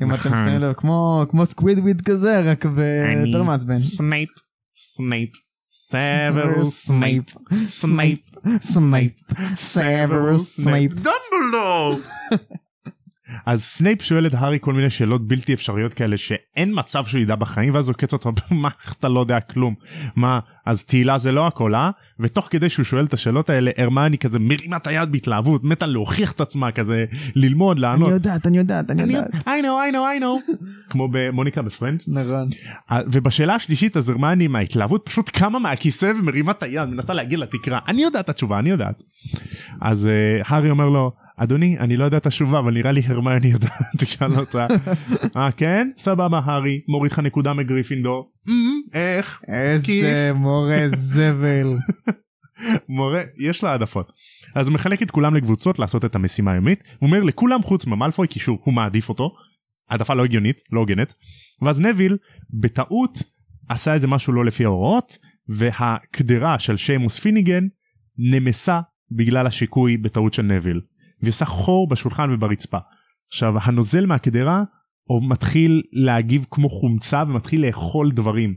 אם 0.02 0.14
אתם 0.14 0.28
נכון. 0.32 0.36
שמים 0.36 0.60
לב 0.60 0.72
כמו 0.72 1.24
כמו 1.30 1.46
סקווידוורד 1.46 2.00
כזה 2.00 2.50
רק 2.50 2.66
ביותר 2.66 3.42
מעצבן. 3.42 3.78
סנייפ, 3.78 4.28
סנייפ, 4.74 5.30
סוורוס 5.72 6.86
סנייפ, 6.86 7.24
סנייפ, 7.66 8.18
סנייפ. 8.60 9.12
סוורוס 9.56 10.60
סנייפ. 10.62 10.92
דמבלדור. 10.92 11.98
אז 13.46 13.62
סנייפ 13.62 14.02
שואל 14.02 14.26
את 14.26 14.34
הארי 14.34 14.58
כל 14.60 14.72
מיני 14.72 14.90
שאלות 14.90 15.28
בלתי 15.28 15.54
אפשריות 15.54 15.94
כאלה 15.94 16.16
שאין 16.16 16.72
מצב 16.74 17.04
שהוא 17.04 17.20
ידע 17.20 17.34
בחיים 17.34 17.74
ואז 17.74 17.88
עוקץ 17.88 18.12
אותו 18.12 18.32
מה 18.50 18.68
אתה 18.98 19.08
לא 19.08 19.20
יודע 19.20 19.40
כלום 19.40 19.74
מה 20.16 20.40
אז 20.66 20.84
תהילה 20.84 21.18
זה 21.18 21.32
לא 21.32 21.46
הכל 21.46 21.74
אה 21.74 21.90
ותוך 22.20 22.48
כדי 22.50 22.70
שהוא 22.70 22.84
שואל 22.84 23.04
את 23.04 23.14
השאלות 23.14 23.50
האלה 23.50 23.70
הרמני 23.76 24.18
כזה 24.18 24.38
מרימה 24.38 24.76
את 24.76 24.86
היד 24.86 25.12
בהתלהבות 25.12 25.64
מתה 25.64 25.86
להוכיח 25.86 26.32
את 26.32 26.40
עצמה 26.40 26.72
כזה 26.72 27.04
ללמוד 27.34 27.78
לענות. 27.78 28.08
אני 28.08 28.14
יודעת, 28.14 28.46
אני 28.46 28.58
יודעת, 28.58 28.90
אני 28.90 29.02
יודעת. 29.02 29.34
I 29.34 29.62
know 29.62 29.90
I 29.90 29.92
know 29.92 30.18
I 30.18 30.22
know 30.22 30.52
כמו 30.90 31.08
במוניקה 31.12 31.62
ב 31.62 31.68
Friends 31.68 32.08
נכון. 32.08 32.48
אה, 32.90 33.00
ובשאלה 33.12 33.54
השלישית 33.54 33.96
אז 33.96 34.08
הרמני 34.08 34.48
מההתלהבות 34.48 35.02
פשוט 35.04 35.28
קמה 35.28 35.58
מהכיסא 35.58 36.12
ומרימה 36.18 36.50
את 36.50 36.62
היד 36.62 36.88
מנסה 36.88 37.14
להגיע 37.14 37.38
לתקרה 37.38 37.78
אני 37.88 38.02
יודעת 38.02 38.24
את 38.24 38.28
התשובה 38.28 38.58
אני 38.58 38.70
יודעת. 38.70 39.02
אז 39.80 40.08
uh, 40.08 40.44
הארי 40.46 40.70
אומר 40.70 40.88
לו 40.88 41.12
אדוני 41.42 41.78
אני 41.78 41.96
לא 41.96 42.04
יודע 42.04 42.16
את 42.16 42.26
התשובה 42.26 42.58
אבל 42.58 42.74
נראה 42.74 42.92
לי 42.92 43.00
הרמני 43.06 43.46
יודעת 43.46 43.72
תשאל 43.98 44.32
אותה. 44.38 44.66
אה 45.36 45.52
כן 45.52 45.88
סבבה 45.96 46.38
הארי 46.44 46.80
מוריד 46.88 47.12
לך 47.12 47.18
נקודה 47.18 47.52
מגריפינדור. 47.52 48.32
"אמ, 48.48 48.80
איך 48.94 49.42
איזה 49.48 50.32
מורה 50.34 50.88
זבל. 50.94 51.66
מורה 52.88 53.20
יש 53.48 53.64
לה 53.64 53.70
העדפות. 53.70 54.12
אז 54.54 54.66
הוא 54.66 54.74
מחלק 54.74 55.02
את 55.02 55.10
כולם 55.10 55.34
לקבוצות 55.34 55.78
לעשות 55.78 56.04
את 56.04 56.14
המשימה 56.14 56.52
היומית 56.52 56.96
הוא 56.98 57.06
אומר 57.06 57.22
לכולם 57.22 57.62
חוץ 57.62 57.86
ממלפוי 57.86 58.28
כי 58.28 58.38
שוב 58.40 58.58
הוא 58.64 58.74
מעדיף 58.74 59.08
אותו. 59.08 59.30
העדפה 59.90 60.14
לא 60.14 60.24
הגיונית 60.24 60.62
לא 60.72 60.80
הוגנת. 60.80 61.14
ואז 61.62 61.80
נביל 61.80 62.16
בטעות 62.60 63.18
עשה 63.68 63.94
איזה 63.94 64.08
משהו 64.08 64.32
לא 64.32 64.44
לפי 64.44 64.64
ההוראות 64.64 65.18
והקדרה 65.48 66.58
של 66.58 66.76
שיימוס 66.76 67.18
פיניגן 67.18 67.64
נמסה 68.18 68.80
בגלל 69.10 69.46
השיקוי 69.46 69.96
בטעות 69.96 70.34
של 70.34 70.42
נביל. 70.42 70.80
והיא 71.22 71.30
עושה 71.30 71.44
חור 71.44 71.88
בשולחן 71.88 72.30
וברצפה. 72.34 72.78
עכשיו 73.28 73.54
הנוזל 73.62 74.06
מהקדרה 74.06 74.62
הוא 75.04 75.30
מתחיל 75.30 75.82
להגיב 75.92 76.46
כמו 76.50 76.68
חומצה 76.70 77.22
ומתחיל 77.28 77.66
לאכול 77.66 78.10
דברים. 78.10 78.54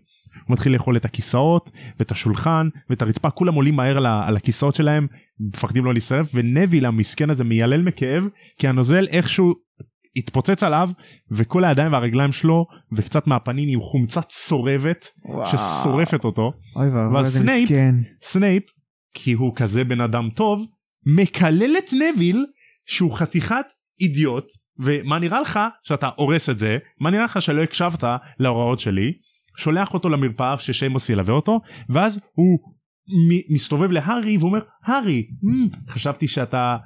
הוא 0.48 0.54
מתחיל 0.54 0.74
לאכול 0.74 0.98
את 0.98 1.06
הכיסאות 1.06 1.72
ואת 2.00 2.12
השולחן 2.12 2.68
ואת 2.90 3.02
הרצפה 3.02 3.30
כולם 3.30 3.54
עולים 3.54 3.76
מהר 3.76 3.98
על, 3.98 4.06
על 4.06 4.36
הכיסאות 4.36 4.76
שלהם 4.76 5.08
מפחדים 5.40 5.86
לא 5.86 5.94
להישרף 5.94 6.32
ונביל 6.34 6.86
המסכן 6.86 7.30
הזה 7.30 7.44
מיילל 7.44 7.82
מכאב 7.82 8.24
כי 8.60 8.68
הנוזל 8.68 9.08
איכשהו 9.08 9.54
התפוצץ 10.16 10.64
עליו 10.64 10.90
וכל 11.32 11.66
הידיים 11.66 11.94
והרגליים 11.94 12.32
שלו 12.32 12.66
וקצת 12.92 13.28
מהפנים 13.28 13.70
עם 13.70 13.82
חומצה 13.82 14.22
צורבת 14.22 15.06
וואו. 15.26 15.48
ששורפת 15.48 16.24
אותו 16.26 16.52
אוי 16.76 16.90
ואבוי, 16.90 17.20
איזה 17.20 17.40
סנייפ- 17.40 17.64
מסכן. 17.64 17.96
סנייפ 18.22 18.64
כי 19.14 19.34
הוא 19.34 19.56
כזה 19.56 19.84
בן 19.84 20.02
אדם 20.02 20.30
טוב 20.36 20.66
מקלל 21.06 21.76
את 21.78 21.90
נוויל 21.94 22.46
שהוא 22.86 23.18
חתיכת 23.18 23.66
אידיוט 24.02 24.46
ומה 24.80 25.20
נראה 25.20 25.42
לך 25.42 25.60
שאתה 25.84 26.10
הורס 26.16 26.50
את 26.50 26.60
זה? 26.60 26.78
מה 27.00 27.10
נראה 27.10 27.24
לך 27.24 27.42
שלא 27.42 27.62
הקשבת 27.62 28.04
להוראות 28.40 28.80
שלי? 28.80 29.12
שולח 29.58 29.94
אותו 29.94 30.10
למרפאה 30.10 30.58
ששיימוס 30.58 31.10
ילווה 31.10 31.36
אותו 31.36 31.62
ואז 31.90 32.20
הוא 32.34 32.60
מסתובב 33.50 33.92
להארי 33.92 34.38
ואומר 34.38 34.60
הארי 34.86 35.28
mm, 35.44 35.92
חשבתי 35.94 36.28
שאתה 36.28 36.78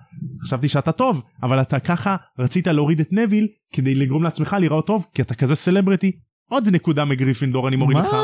חשבתי 0.43 0.69
שאתה 0.69 0.91
טוב 0.91 1.23
אבל 1.43 1.61
אתה 1.61 1.79
ככה 1.79 2.15
רצית 2.39 2.67
להוריד 2.67 2.99
את 2.99 3.13
נוויל 3.13 3.47
כדי 3.73 3.95
לגרום 3.95 4.23
לעצמך 4.23 4.55
לראות 4.59 4.87
טוב 4.87 5.05
כי 5.13 5.21
אתה 5.21 5.35
כזה 5.35 5.55
סלבריטי. 5.55 6.11
עוד 6.49 6.67
נקודה 6.67 7.05
מגריפינדור 7.05 7.67
אני 7.67 7.75
מוריד 7.75 7.97
מה? 7.97 8.03
לך 8.03 8.15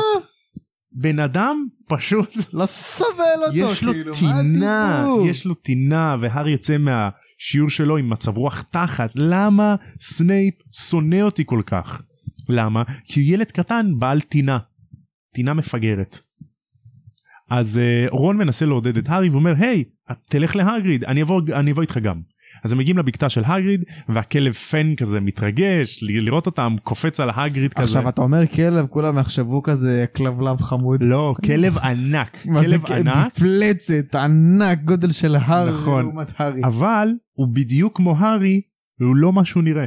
בן 0.94 1.18
אדם 1.18 1.66
פשוט 1.88 2.28
לא 2.52 2.66
סובל 2.66 3.40
אותו, 3.46 3.56
יש 3.56 3.82
לו 3.84 3.92
כאילו, 3.92 4.12
טינה? 4.14 5.06
יש 5.26 5.46
לו 5.46 5.54
טינה, 5.54 6.16
והארי 6.20 6.50
יוצא 6.50 6.76
מהשיעור 6.78 7.70
שלו 7.70 7.96
עם 7.96 8.10
מצב 8.10 8.36
רוח 8.36 8.62
תחת. 8.62 9.10
למה 9.14 9.74
סנייפ 10.00 10.54
שונא 10.72 11.20
אותי 11.22 11.42
כל 11.46 11.62
כך? 11.66 12.02
למה? 12.48 12.82
כי 13.04 13.20
הוא 13.20 13.34
ילד 13.34 13.50
קטן 13.50 13.86
בעל 13.98 14.20
טינה. 14.20 14.58
טינה 15.34 15.54
מפגרת. 15.54 16.18
אז 17.50 17.80
uh, 17.80 18.10
רון 18.10 18.36
מנסה 18.36 18.66
לעודד 18.66 18.96
את 18.96 19.08
הארי 19.08 19.28
ואומר 19.28 19.54
היי 19.58 19.84
תלך 20.28 20.56
להגריד 20.56 21.04
אני 21.04 21.22
אבוא 21.22 21.42
אני 21.52 21.72
אבוא 21.72 21.82
איתך 21.82 21.98
גם. 21.98 22.20
אז 22.64 22.72
הם 22.72 22.78
מגיעים 22.78 22.98
לבקתה 22.98 23.28
של 23.28 23.42
הגריד 23.44 23.84
והכלב 24.08 24.52
פן 24.52 24.94
כזה 24.94 25.20
מתרגש 25.20 26.02
ל- 26.02 26.24
לראות 26.24 26.46
אותם 26.46 26.76
קופץ 26.82 27.20
על 27.20 27.30
הגריד 27.34 27.74
כזה. 27.74 27.84
עכשיו 27.84 28.08
אתה 28.08 28.22
אומר 28.22 28.46
כלב, 28.46 28.86
כולם 28.86 29.18
יחשבו 29.18 29.62
כזה 29.62 30.04
כלבלב 30.16 30.60
חמוד. 30.60 31.02
לא 31.02 31.34
כלב 31.46 31.78
ענק 31.78 32.36
כלב? 32.42 32.86
ענק 32.90 33.26
מפלצת, 33.26 34.14
ענק, 34.14 34.78
גודל 34.84 35.10
של 35.10 35.36
הר 35.36 35.70
נכון. 35.70 36.04
לעומת 36.04 36.28
הארי. 36.36 36.60
אבל 36.64 37.08
הוא 37.32 37.48
בדיוק 37.54 37.96
כמו 37.96 38.16
הארי 38.18 38.60
והוא 39.00 39.16
לא 39.16 39.32
מה 39.32 39.44
שהוא 39.44 39.62
נראה. 39.62 39.84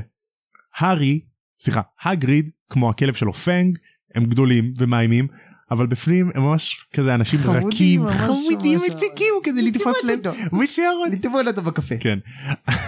הארי, 0.77 1.19
סליחה, 1.59 1.81
הגריד 2.03 2.49
כמו 2.69 2.89
הכלב 2.89 3.13
שלו 3.13 3.33
פנג 3.33 3.77
הם 4.15 4.25
גדולים 4.25 4.73
ומאיימים 4.77 5.27
אבל 5.71 5.87
בפנים 5.87 6.31
הם 6.35 6.41
ממש 6.41 6.85
כזה 6.93 7.15
אנשים 7.15 7.39
רכים 7.45 8.09
חמודים. 8.09 8.79
מציקים 8.91 9.33
כזה 9.43 9.61
לתפוס 9.61 10.03
להם 10.03 10.19
ושערות. 10.63 11.09
תבוא 11.21 11.39
אליו 11.39 11.53
בקפה. 11.53 11.95
כן. 11.99 12.19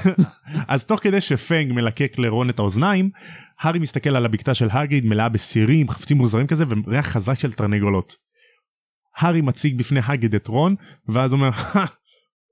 אז 0.68 0.84
תוך 0.84 1.00
כדי 1.04 1.22
שפנג 1.22 1.74
מלקק 1.74 2.20
לרון 2.20 2.50
את 2.50 2.60
האוזניים 2.60 3.10
הארי 3.60 3.80
מסתכל 3.80 4.16
על 4.16 4.26
הבקתה 4.26 4.54
של 4.54 4.68
הגריד 4.72 5.06
מלאה 5.06 5.30
בסירים 5.30 5.90
חפצים 5.90 6.18
מוזרים 6.18 6.48
כזה 6.48 6.64
וריח 6.86 7.08
חזק 7.08 7.40
של 7.40 7.52
תרנגולות. 7.52 8.16
הארי 9.18 9.42
מציג 9.42 9.78
בפני 9.78 10.00
הגריד 10.04 10.36
את 10.36 10.48
רון 10.48 10.76
ואז 11.08 11.34
אומר 11.34 11.50
"הא, 11.54 11.86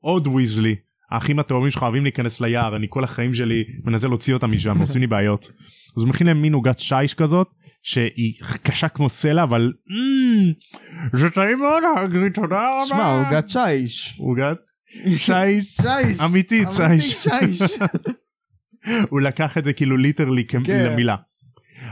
עוד 0.02 0.28
ויזלי 0.28 0.76
האחים 1.12 1.40
התאומים 1.40 1.72
שלך 1.72 1.84
אוהבים 1.84 2.04
להיכנס 2.04 2.42
ליער 2.42 2.76
אני 2.76 2.88
כל 2.90 3.04
החיים 3.04 3.34
שלי 3.34 3.64
מנסה 3.84 4.08
להוציא 4.08 4.34
אותם 4.34 4.52
משם 4.52 4.78
עושים 4.78 5.02
לי 5.02 5.08
בעיות. 5.08 5.52
אז 5.98 6.04
הוא 6.04 6.10
מכין 6.10 6.28
להם 6.28 6.42
מין 6.42 6.54
עוגת 6.54 6.80
שיש 6.80 7.14
כזאת 7.14 7.54
שהיא 7.84 8.34
קשה 8.64 8.88
כמו 8.88 9.10
סלע 9.10 9.44
אבל 9.44 9.74
"מ, 9.90 11.18
זה 11.18 11.30
טעים 11.30 11.60
מאוד 11.60 11.84
הגריד 11.98 12.34
תודה 12.34 12.70
רבה. 12.74 12.86
שמע, 12.86 13.06
עוגת 13.06 13.50
שיש. 13.50 14.16
עוגת 14.20 14.58
שיש 15.18 15.76
שיש. 15.76 16.20
אמיתית 16.26 16.68
אמיתי, 16.86 17.02
שיש. 17.02 17.78
הוא 19.10 19.22
לקח 19.22 19.58
את 19.58 19.64
זה 19.66 19.74
כאילו 19.74 19.98
ליטרלי 19.98 20.46
כן. 20.46 20.60
למילה. 20.68 21.16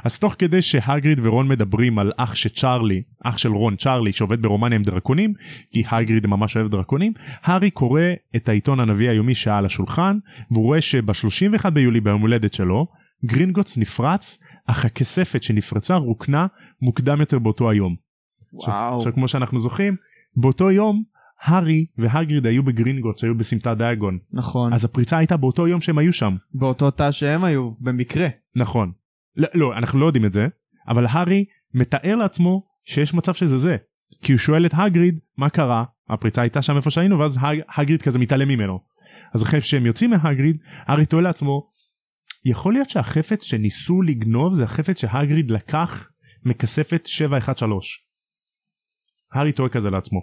אז 0.04 0.20
תוך 0.20 0.36
כדי 0.40 0.62
שהגריד 0.62 1.20
ורון 1.24 1.48
מדברים 1.48 2.00
על 2.00 2.12
אח 2.18 2.36
שצ'ארלי, 2.36 3.02
אח 3.24 3.38
של 3.38 3.52
רון 3.52 3.76
צ'ארלי 3.76 4.12
שעובד 4.12 4.42
ברומניה 4.42 4.76
עם 4.76 4.84
דרקונים, 4.84 5.34
כי 5.72 5.84
הגריד 5.88 6.28
ממש 6.28 6.58
אוהב 6.58 6.68
דרקונים, 6.68 7.14
הארי 7.44 7.72
קורא 7.72 8.02
את 8.36 8.50
העיתון 8.50 8.80
הנביא 8.80 9.10
היומי 9.10 9.36
שהיה 9.36 9.58
על 9.58 9.66
השולחן, 9.66 10.18
והוא 10.52 10.64
רואה 10.64 10.82
שב-31 10.82 11.70
ביולי 11.70 12.02
ביום 12.02 12.22
הולדת 12.22 12.54
שלו, 12.54 12.88
גרינגוטס 13.26 13.78
נפרץ, 13.78 14.40
אך 14.68 14.86
הכספת 14.86 15.44
שנפרצה 15.44 15.96
רוקנה 15.96 16.48
מוקדם 16.82 17.20
יותר 17.20 17.40
באותו 17.40 17.70
היום. 17.70 17.96
וואו. 18.54 18.98
עכשיו 18.98 19.14
כמו 19.14 19.28
שאנחנו 19.28 19.60
זוכרים, 19.60 19.96
באותו 20.36 20.72
יום 20.72 21.04
הארי 21.42 21.86
והגריד 21.98 22.46
היו 22.46 22.64
בגרינגוטס, 22.64 23.24
היו 23.24 23.38
בסמטת 23.38 23.78
דיאגון. 23.78 24.18
נכון. 24.32 24.74
אז 24.74 24.86
הפריצה 24.86 25.18
הייתה 25.18 25.38
באותו 25.38 25.68
יום 25.68 25.82
שהם 25.82 25.98
היו 25.98 26.14
שם. 26.14 26.36
באותו 26.54 26.92
תא 26.92 27.12
שהם 27.12 27.44
היו, 27.44 27.72
במקרה. 27.80 28.28
נכון. 28.56 28.92
לא, 29.38 29.48
לא, 29.54 29.74
אנחנו 29.78 30.00
לא 30.00 30.06
יודעים 30.06 30.26
את 30.26 30.34
זה, 30.34 30.48
אבל 30.88 31.06
הארי 31.10 31.46
מתאר 31.74 32.16
לעצמו 32.16 32.64
שיש 32.86 33.14
מצב 33.14 33.34
שזה 33.34 33.58
זה. 33.58 33.78
כי 34.24 34.32
הוא 34.32 34.40
שואל 34.40 34.66
את 34.66 34.72
הגריד 34.74 35.20
מה 35.38 35.50
קרה, 35.50 35.84
הפריצה 36.10 36.42
הייתה 36.42 36.62
שם 36.62 36.78
איפה 36.78 36.90
שהיינו, 36.90 37.20
ואז 37.20 37.38
הג, 37.42 37.60
הגריד 37.76 38.02
כזה 38.02 38.20
מתעלם 38.20 38.48
ממנו. 38.48 38.80
אז 39.34 39.44
אחרי 39.44 39.62
שהם 39.62 39.86
יוצאים 39.86 40.10
מהגריד, 40.10 40.58
הארי 40.78 41.06
תוהה 41.06 41.24
לעצמו, 41.24 41.70
יכול 42.46 42.74
להיות 42.74 42.90
שהחפץ 42.90 43.44
שניסו 43.44 44.02
לגנוב 44.02 44.56
זה 44.56 44.64
החפץ 44.64 45.00
שהגריד 45.00 45.52
לקח 45.52 46.10
מכספת 46.46 47.06
713. 47.06 48.06
הארי 49.34 49.52
תוהה 49.52 49.70
כזה 49.70 49.90
לעצמו. 49.90 50.20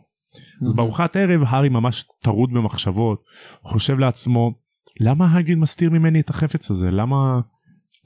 אז 0.63 0.75
בארוחת 0.75 1.17
ערב 1.17 1.43
הארי 1.47 1.69
ממש 1.69 2.05
טרוד 2.23 2.51
במחשבות, 2.53 3.23
הוא 3.61 3.71
חושב 3.71 3.99
לעצמו, 3.99 4.55
למה 5.01 5.37
הגריד 5.37 5.59
מסתיר 5.59 5.91
ממני 5.91 6.21
את 6.21 6.31
החפץ 6.31 6.71
הזה? 6.71 6.91
למה... 6.91 7.41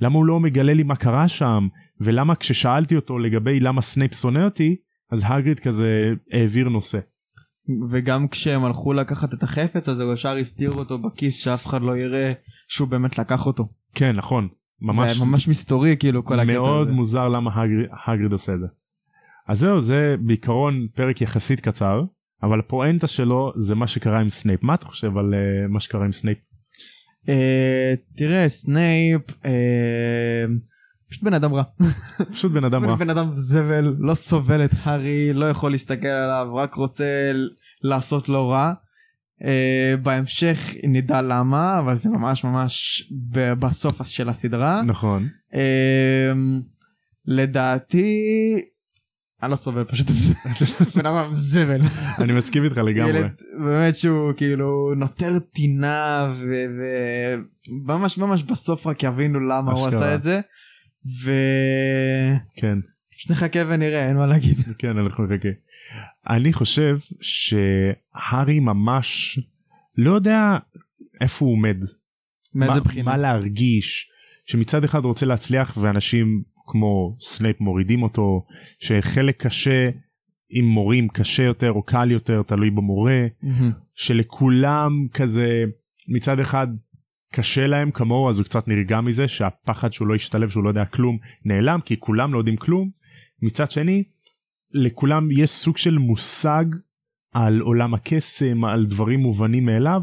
למה 0.00 0.14
הוא 0.14 0.26
לא 0.26 0.40
מגלה 0.40 0.74
לי 0.74 0.82
מה 0.82 0.96
קרה 0.96 1.28
שם 1.28 1.68
ולמה 2.00 2.34
כששאלתי 2.34 2.96
אותו 2.96 3.18
לגבי 3.18 3.60
למה 3.60 3.82
סנייפ 3.82 4.14
שונא 4.14 4.44
אותי 4.44 4.76
אז 5.12 5.22
הגריד 5.24 5.60
כזה 5.60 6.12
העביר 6.32 6.68
נושא. 6.68 6.98
וגם 7.90 8.28
כשהם 8.28 8.64
הלכו 8.64 8.92
לקחת 8.92 9.34
את 9.34 9.42
החפץ 9.42 9.88
הזה, 9.88 10.02
הוא 10.02 10.14
ישר 10.14 10.36
הסתיר 10.36 10.70
אותו 10.70 10.98
בכיס 10.98 11.44
שאף 11.44 11.66
אחד 11.66 11.82
לא 11.82 11.96
יראה 11.96 12.32
שהוא 12.68 12.88
באמת 12.88 13.18
לקח 13.18 13.46
אותו. 13.46 13.68
כן 13.96 14.16
נכון 14.16 14.48
ממש, 14.80 15.18
זה 15.18 15.24
ממש 15.24 15.48
מסתורי 15.48 15.96
כאילו 15.96 16.24
כל 16.24 16.40
הקטע 16.40 16.52
מאוד 16.52 16.86
הזה. 16.86 16.96
מוזר 16.96 17.28
למה 17.28 17.50
הגריד, 17.54 17.88
הגריד 18.06 18.32
עושה 18.32 18.54
את 18.54 18.60
זה. 18.60 18.66
אז 19.48 19.58
זהו 19.58 19.80
זה 19.80 20.16
בעיקרון 20.20 20.86
פרק 20.94 21.20
יחסית 21.20 21.60
קצר 21.60 22.02
אבל 22.42 22.60
הפואנטה 22.60 23.06
שלו 23.06 23.52
זה 23.56 23.74
מה 23.74 23.86
שקרה 23.86 24.20
עם 24.20 24.28
סנייפ 24.28 24.62
מה 24.62 24.74
אתה 24.74 24.86
חושב 24.86 25.18
על 25.18 25.34
uh, 25.34 25.68
מה 25.68 25.80
שקרה 25.80 26.04
עם 26.04 26.12
סנייפ? 26.12 26.38
אה, 27.28 27.94
תראה, 28.16 28.48
סנייפ, 28.48 29.22
אה, 29.44 30.44
פשוט 31.08 31.22
בן 31.22 31.34
אדם 31.34 31.54
רע. 31.54 31.62
פשוט 32.32 32.52
בן 32.52 32.64
אדם 32.64 32.84
רע. 32.88 32.94
בן 32.94 33.10
אדם 33.10 33.30
זבל, 33.32 33.96
לא 33.98 34.14
סובל 34.14 34.64
את 34.64 34.70
הארי, 34.82 35.32
לא 35.32 35.46
יכול 35.46 35.70
להסתכל 35.70 36.06
עליו, 36.06 36.54
רק 36.54 36.74
רוצה 36.74 37.32
לעשות 37.82 38.28
לו 38.28 38.48
רע. 38.48 38.72
אה, 39.44 39.94
בהמשך 40.02 40.74
נדע 40.82 41.22
למה, 41.22 41.78
אבל 41.78 41.94
זה 41.94 42.10
ממש 42.10 42.44
ממש 42.44 43.04
בסוף 43.58 44.02
של 44.06 44.28
הסדרה. 44.28 44.82
נכון. 44.82 45.28
אה, 45.54 46.32
לדעתי, 47.26 48.14
אני 49.42 49.50
לא 49.50 49.56
סובל 49.56 49.84
פשוט 49.84 50.10
את 50.10 50.14
זה. 50.14 50.34
בן 50.96 51.06
אדם 51.06 51.34
זבל. 51.34 51.80
אני 52.18 52.32
מסכים 52.32 52.64
איתך 52.64 52.76
לגמרי. 52.76 53.18
ילד 53.18 53.30
באמת 53.64 53.96
שהוא 53.96 54.32
כאילו 54.36 54.94
נוטר 54.96 55.38
טינה 55.38 56.32
וממש 57.68 58.18
ממש 58.18 58.42
בסוף 58.42 58.86
רק 58.86 59.02
יבינו 59.02 59.40
למה 59.40 59.72
הוא. 59.72 59.88
עשה 59.88 60.14
את 60.14 60.22
זה. 60.22 60.40
כן. 62.56 62.78
ופשוט 63.12 63.30
נחכה 63.30 63.60
ונראה 63.68 64.08
אין 64.08 64.16
מה 64.16 64.26
להגיד. 64.26 64.56
כן 64.78 64.98
אנחנו 64.98 65.24
נחכה. 65.24 65.48
אני 66.30 66.52
חושב 66.52 66.96
שהארי 67.20 68.60
ממש 68.60 69.38
לא 69.96 70.12
יודע 70.12 70.58
איפה 71.20 71.44
הוא 71.44 71.52
עומד. 71.52 71.76
מאיזה 72.54 72.80
בחינה? 72.80 73.10
מה 73.10 73.16
להרגיש 73.16 74.10
שמצד 74.46 74.84
אחד 74.84 75.04
רוצה 75.04 75.26
להצליח 75.26 75.78
ואנשים 75.80 76.42
כמו 76.66 77.16
סנייפ 77.20 77.60
מורידים 77.60 78.02
אותו 78.02 78.46
שחלק 78.78 79.46
קשה 79.46 79.90
עם 80.50 80.64
מורים 80.64 81.08
קשה 81.08 81.42
יותר 81.42 81.72
או 81.72 81.82
קל 81.82 82.10
יותר 82.10 82.42
תלוי 82.42 82.70
במורה 82.70 83.26
מהמם. 83.42 83.72
שלכולם 83.94 84.92
כזה 85.12 85.64
מצד 86.08 86.40
אחד 86.40 86.68
קשה 87.32 87.66
להם 87.66 87.90
כמוהו 87.90 88.28
אז 88.28 88.38
הוא 88.38 88.44
קצת 88.44 88.68
נרגע 88.68 89.00
מזה 89.00 89.28
שהפחד 89.28 89.92
שהוא 89.92 90.08
לא 90.08 90.14
ישתלב 90.14 90.48
שהוא 90.48 90.64
לא 90.64 90.68
יודע 90.68 90.84
כלום 90.84 91.18
נעלם 91.44 91.80
כי 91.84 92.00
כולם 92.00 92.32
לא 92.32 92.38
יודעים 92.38 92.56
כלום 92.56 92.90
מצד 93.42 93.70
שני 93.70 94.04
לכולם 94.76 95.28
יש 95.30 95.50
סוג 95.50 95.76
של 95.76 95.98
מושג 95.98 96.64
על 97.34 97.60
עולם 97.60 97.94
הקסם 97.94 98.64
על 98.64 98.86
דברים 98.86 99.20
מובנים 99.20 99.66
מאליו 99.66 100.00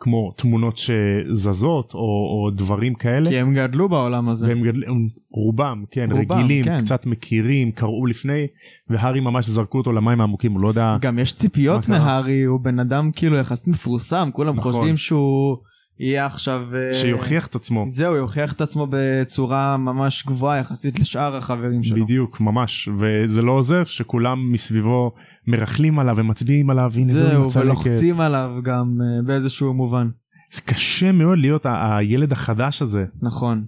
כמו 0.00 0.32
תמונות 0.36 0.76
שזזות 0.76 1.94
או, 1.94 2.00
או 2.00 2.50
דברים 2.54 2.94
כאלה 2.94 3.30
כי 3.30 3.38
הם 3.38 3.54
גדלו 3.54 3.88
בעולם 3.88 4.28
הזה. 4.28 4.48
והם 4.48 4.62
גדלים 4.62 5.08
רובם 5.30 5.84
כן 5.90 6.12
רובם, 6.12 6.36
רגילים 6.36 6.64
כן. 6.64 6.78
קצת 6.78 7.06
מכירים 7.06 7.70
קראו 7.72 8.06
לפני 8.06 8.46
והארי 8.90 9.20
ממש 9.20 9.46
זרקו 9.46 9.78
אותו 9.78 9.92
למים 9.92 10.20
העמוקים 10.20 10.52
הוא 10.52 10.62
לא 10.62 10.68
יודע 10.68 10.96
גם 11.00 11.18
יש 11.18 11.32
ציפיות? 11.32 11.88
מהארי 11.88 12.42
הוא 12.42 12.60
בן 12.60 12.78
אדם 12.78 13.10
כאילו 13.12 13.36
יחסית 13.36 13.68
מפורסם 13.68 14.28
כולם 14.32 14.56
נכון. 14.56 14.72
חושבים 14.72 14.96
שהוא 14.96 15.56
יהיה 16.00 16.26
עכשיו 16.26 16.66
אה, 16.74 16.94
שיוכיח 16.94 17.46
את 17.46 17.54
עצמו 17.54 17.84
זהו 17.88 18.14
יוכיח 18.14 18.52
את 18.52 18.60
עצמו 18.60 18.86
בצורה 18.90 19.76
ממש 19.76 20.24
גבוהה 20.26 20.58
יחסית 20.58 21.00
לשאר 21.00 21.36
החברים 21.36 21.82
שלו. 21.82 22.04
בדיוק 22.04 22.40
ממש 22.40 22.88
וזה 22.88 23.42
לא 23.42 23.52
עוזר 23.52 23.84
שכולם 23.84 24.52
מסביבו 24.52 25.12
מרכלים 25.46 25.98
עליו 25.98 26.16
ומצביעים 26.16 26.70
עליו 26.70 26.92
הנה 26.94 27.12
זהו 27.12 27.28
זהו 27.28 27.46
מצלקת. 27.46 27.66
ולוחצים 27.66 28.20
עליו 28.20 28.50
גם 28.62 28.98
אה, 29.02 29.22
באיזשהו 29.22 29.74
מובן. 29.74 30.08
זה 30.50 30.62
קשה 30.62 31.12
מאוד 31.12 31.38
להיות 31.38 31.66
הילד 31.66 32.32
החדש 32.32 32.82
הזה 32.82 33.04
נכון. 33.22 33.64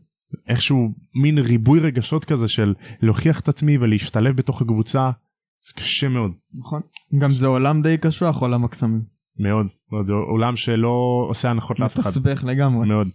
איכשהו 0.49 0.89
מין 1.15 1.39
ריבוי 1.39 1.81
רגשות 1.81 2.25
כזה 2.25 2.49
של 2.49 2.75
להוכיח 3.03 3.41
את 3.41 3.49
עצמי 3.49 3.79
ולהשתלב 3.79 4.37
בתוך 4.37 4.63
הקבוצה 4.63 5.11
זה 5.67 5.73
קשה 5.75 6.09
מאוד 6.09 6.33
נכון. 6.55 6.81
גם 7.19 7.33
זה 7.33 7.47
עולם 7.47 7.83
די 7.83 7.99
קשוח 7.99 8.41
עולם 8.41 8.65
הקסמים. 8.65 9.20
מאוד 9.41 9.67
מאוד 9.93 10.07
זה 10.07 10.13
עולם 10.13 10.57
שלא 10.57 11.27
עושה 11.29 11.51
הנחות 11.51 11.81
לאף 11.81 11.95
אחד 11.95 12.01
מתסבך 12.01 12.45
לגמרי. 12.45 12.89
מאוד. 12.89 13.07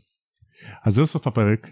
אז 0.84 0.94
זהו 0.94 1.06
סוף 1.06 1.28
הפרק. 1.28 1.70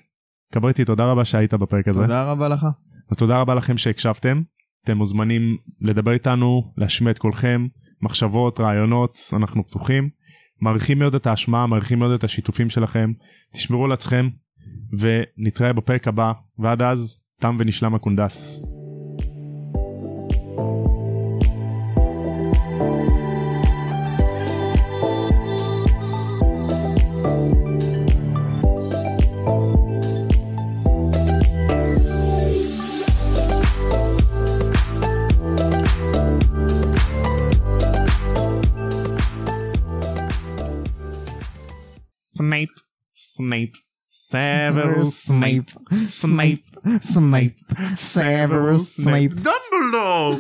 קברתי 0.53 0.85
תודה 0.85 1.03
רבה 1.03 1.25
שהיית 1.25 1.53
בפרק 1.53 1.87
הזה 1.87 2.01
תודה 2.01 2.31
רבה 2.31 2.47
לך. 2.47 2.65
ותודה 3.11 3.41
רבה 3.41 3.55
לכם 3.55 3.77
שהקשבתם. 3.77 4.41
אתם 4.83 4.97
מוזמנים 4.97 5.57
לדבר 5.81 6.11
איתנו, 6.11 6.73
להשמיע 6.77 7.11
את 7.11 7.19
קולכם, 7.19 7.67
מחשבות, 8.01 8.59
רעיונות, 8.59 9.17
אנחנו 9.33 9.67
פתוחים. 9.67 10.09
מעריכים 10.61 10.99
מאוד 10.99 11.15
את 11.15 11.27
ההשמעה, 11.27 11.67
מעריכים 11.67 11.99
מאוד 11.99 12.11
את 12.11 12.23
השיתופים 12.23 12.69
שלכם. 12.69 13.11
תשמרו 13.53 13.85
על 13.85 13.91
עצמכם, 13.91 14.29
ונתראה 14.99 15.73
בפרק 15.73 16.07
הבא, 16.07 16.31
ועד 16.59 16.81
אז, 16.81 17.23
תם 17.39 17.55
ונשלם 17.59 17.95
הקונדס. 17.95 18.63
סנייפ, 43.37 43.69
סוורוס 44.11 45.25
סנייפ, 45.27 45.63
סנייפ, 46.07 46.59
סנייפ. 46.99 46.99
סנייפ. 47.01 47.51
סוורוס 47.95 49.01
סנייפ. 49.01 49.31
דמבלדור! 49.31 50.39